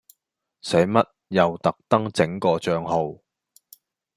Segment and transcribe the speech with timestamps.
[0.63, 3.19] 使乜又特登整個帳號